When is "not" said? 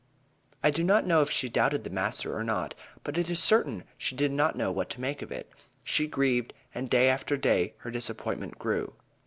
0.83-1.05, 2.43-2.73, 4.31-4.55